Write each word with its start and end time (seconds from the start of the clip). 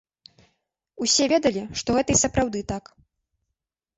Усе 1.05 1.23
ведалі, 1.33 1.63
што 1.81 1.97
гэта 1.97 2.11
і 2.15 2.19
сапраўды 2.23 2.59
так. 2.71 2.83